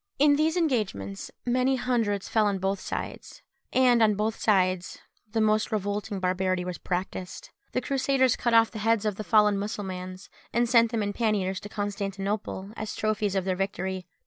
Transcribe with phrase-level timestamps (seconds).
[0.17, 4.97] In these engagements, many hundreds fell on both sides; and on both sides
[5.29, 9.59] the most revolting barbarity was practised: the Crusaders cut off the heads of the fallen
[9.59, 14.07] Mussulmans, and sent them in panniers to Constantinople, as trophies of their victory.